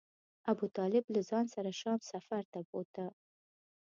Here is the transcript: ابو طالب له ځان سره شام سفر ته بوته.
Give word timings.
ابو 0.51 0.65
طالب 0.77 1.05
له 1.15 1.21
ځان 1.29 1.45
سره 1.55 1.69
شام 1.81 1.99
سفر 2.11 2.43
ته 2.53 2.59
بوته. 2.69 3.05